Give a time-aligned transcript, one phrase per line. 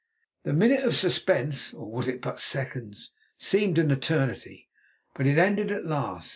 [0.41, 4.67] The minute of suspense—or was it but seconds?—seemed an eternity.
[5.13, 6.29] But it ended at last.